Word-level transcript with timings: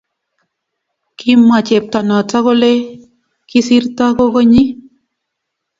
kimwa 1.17 1.57
cheptonoto 1.67 2.37
kole 2.45 2.71
kisirto 3.49 4.05
gogoenyi 4.17 4.63